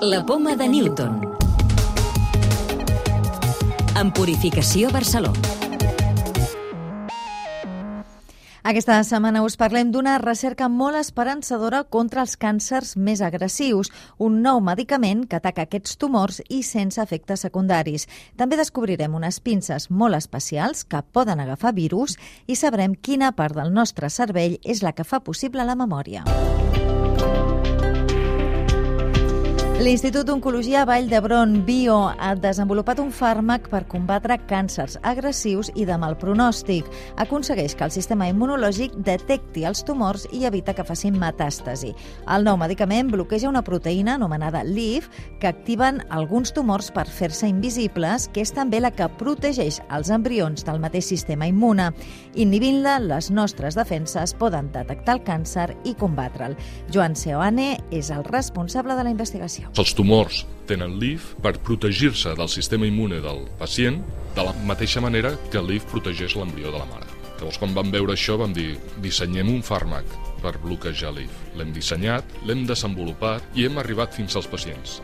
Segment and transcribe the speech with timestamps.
[0.00, 1.22] La poma de Newton.
[3.98, 5.40] En Purificació Barcelona.
[8.66, 13.88] Aquesta setmana us parlem d'una recerca molt esperançadora contra els càncers més agressius,
[14.18, 18.04] un nou medicament que ataca aquests tumors i sense efectes secundaris.
[18.36, 23.72] També descobrirem unes pinces molt especials que poden agafar virus i sabrem quina part del
[23.72, 26.26] nostre cervell és la que fa possible la memòria.
[29.76, 35.98] L'Institut d'Oncologia Vall d'Hebron Bio ha desenvolupat un fàrmac per combatre càncers agressius i de
[36.00, 36.86] mal pronòstic.
[37.20, 41.90] Aconsegueix que el sistema immunològic detecti els tumors i evita que facin metàstasi.
[42.24, 45.10] El nou medicament bloqueja una proteïna anomenada LIF
[45.42, 50.64] que activen alguns tumors per fer-se invisibles, que és també la que protegeix els embrions
[50.64, 51.90] del mateix sistema immune.
[52.32, 56.56] Inhibint-la, les nostres defenses poden detectar el càncer i combatre'l.
[56.88, 59.65] Joan Seoane és el responsable de la investigació.
[59.74, 64.00] Els tumors tenen LIF per protegir-se del sistema immune del pacient
[64.36, 67.08] de la mateixa manera que LIF protegeix l'embrió de la mare.
[67.36, 70.08] Llavors, quan vam veure això, vam dir, dissenyem un fàrmac
[70.40, 71.32] per bloquejar l'IF.
[71.56, 75.00] L'hem dissenyat, l'hem desenvolupat i hem arribat fins als pacients.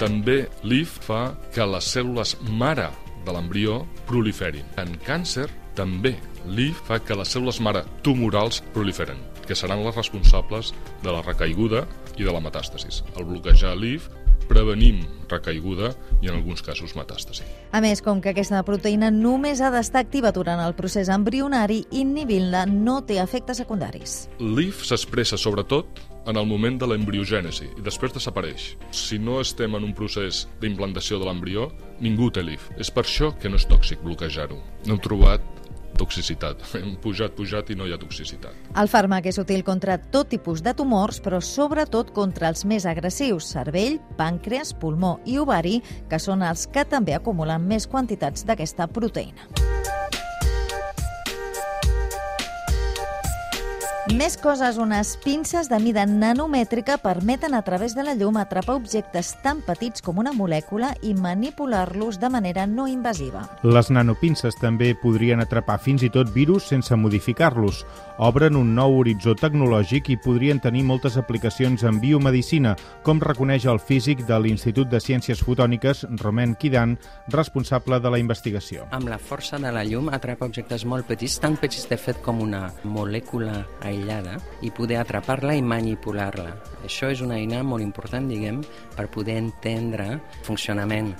[0.00, 1.22] També l'IF fa
[1.54, 2.90] que les cèl·lules mare
[3.24, 4.66] de l'embrió proliferin.
[4.76, 10.72] En càncer, també l'IF fa que les cèl·lules mare tumorals proliferen, que seran les responsables
[11.02, 11.84] de la recaiguda
[12.18, 13.02] i de la metàstasis.
[13.16, 14.10] Al bloquejar l'IF
[14.48, 17.46] prevenim recaiguda i en alguns casos metàstasi.
[17.72, 22.66] A més, com que aquesta proteïna només ha d'estar activa durant el procés embrionari, inhibint-la
[22.70, 24.24] no té efectes secundaris.
[24.40, 28.74] L'IF s'expressa sobretot en el moment de l'embriogènesi i després desapareix.
[28.92, 31.68] Si no estem en un procés d'implantació de l'embrió,
[32.04, 32.70] ningú té l'IF.
[32.80, 34.60] És per això que no és tòxic bloquejar-ho.
[34.86, 35.44] No hem trobat
[35.98, 36.62] toxicitat.
[36.80, 38.72] Hem pujat, pujat i no hi ha toxicitat.
[38.80, 43.52] El fàrmac és útil contra tot tipus de tumors, però sobretot contra els més agressius,
[43.54, 49.73] cervell, pàncreas, pulmó i ovari, que són els que també acumulen més quantitats d'aquesta proteïna.
[54.12, 59.30] Més coses, unes pinces de mida nanomètrica permeten a través de la llum atrapar objectes
[59.40, 63.46] tan petits com una molècula i manipular-los de manera no invasiva.
[63.64, 67.80] Les nanopinces també podrien atrapar fins i tot virus sense modificar-los.
[68.20, 73.80] Obren un nou horitzó tecnològic i podrien tenir moltes aplicacions en biomedicina, com reconeix el
[73.80, 76.98] físic de l'Institut de Ciències Fotòniques, Romain Kidan,
[77.32, 78.84] responsable de la investigació.
[78.92, 82.44] Amb la força de la llum atrapa objectes molt petits, tan petits de fet com
[82.44, 86.52] una molècula aïllada i poder atrapar-la i manipular-la.
[86.84, 88.60] Això és una eina molt important, diguem,
[88.96, 91.14] per poder entendre el funcionament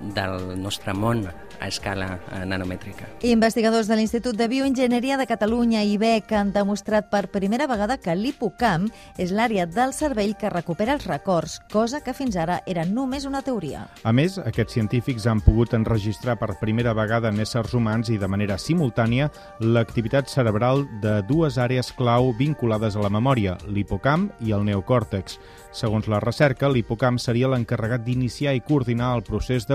[0.00, 1.26] del nostre món
[1.60, 3.06] a escala eh, nanomètrica.
[3.28, 8.14] Investigadors de l'Institut de Bioenginyeria de Catalunya i BEC han demostrat per primera vegada que
[8.16, 8.88] l'hipocamp
[9.20, 13.44] és l'àrea del cervell que recupera els records, cosa que fins ara era només una
[13.44, 13.86] teoria.
[14.02, 18.28] A més, aquests científics han pogut enregistrar per primera vegada en éssers humans i de
[18.28, 19.28] manera simultània
[19.60, 25.36] l'activitat cerebral de dues àrees clau vinculades a la memòria, l'hipocamp i el neocòrtex.
[25.76, 29.68] Segons la recerca, l'hipocamp seria l'encarregat d'iniciar i coordinar el procés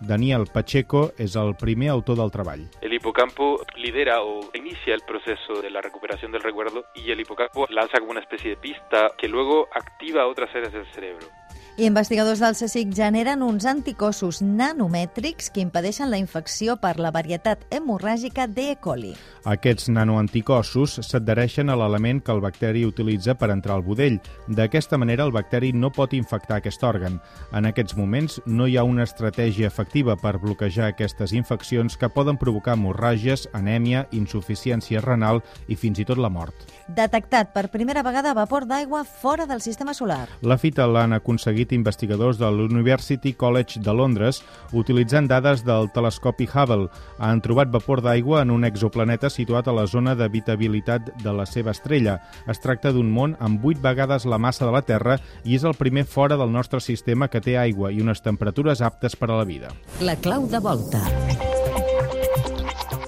[0.00, 2.66] Daniel Pacheco és el primer autor del treball.
[2.82, 7.66] El hipocampo lidera o inicia el proceso de la recuperación del recuerdo y el hipocampo
[7.70, 11.26] lanza como una especie de pista que luego activa otras áreas del cerebro.
[11.76, 17.64] I investigadors del CSIC generen uns anticossos nanomètrics que impedeixen la infecció per la varietat
[17.74, 18.76] hemorràgica d'E.
[18.78, 19.10] coli.
[19.44, 24.20] Aquests nanoanticossos s'adhereixen a l'element que el bacteri utilitza per entrar al budell.
[24.46, 27.20] D'aquesta manera, el bacteri no pot infectar aquest òrgan.
[27.52, 32.38] En aquests moments, no hi ha una estratègia efectiva per bloquejar aquestes infeccions que poden
[32.38, 36.54] provocar hemorràgies, anèmia, insuficiència renal i fins i tot la mort.
[36.86, 40.28] Detectat per primera vegada vapor d'aigua fora del sistema solar.
[40.40, 44.42] La fita l'han aconseguit investigadors de l'University College de Londres
[44.72, 46.90] utilitzant dades del telescopi Hubble.
[47.18, 51.72] Han trobat vapor d'aigua en un exoplaneta situat a la zona d'habitabilitat de la seva
[51.72, 52.18] estrella.
[52.50, 55.78] Es tracta d'un món amb 8 vegades la massa de la Terra i és el
[55.78, 59.48] primer fora del nostre sistema que té aigua i unes temperatures aptes per a la
[59.48, 59.72] vida.
[60.00, 61.02] La clau de volta.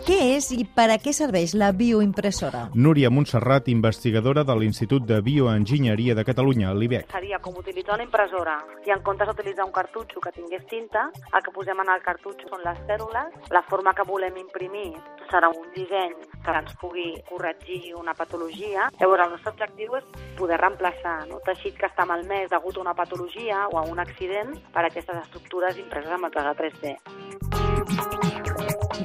[0.07, 2.61] Què és i per a què serveix la bioimpressora?
[2.79, 7.09] Núria Montserrat, investigadora de l'Institut de Bioenginyeria de Catalunya, l'IBEC.
[7.11, 8.55] Seria com utilitzar una impressora
[8.87, 12.53] i en comptes d'utilitzar un cartutxo que tingués tinta, el que posem en el cartutxo
[12.53, 14.93] són les cèl·lules, la forma que volem imprimir
[15.27, 16.15] serà un disseny
[16.47, 18.87] que ens pugui corregir una patologia.
[19.03, 20.07] Llavors, el nostre objectiu és
[20.39, 21.43] poder reemplaçar no?
[21.51, 25.25] teixit que està malmès degut a una patologia o a un accident per a aquestes
[25.27, 27.56] estructures impreses amb el 3D.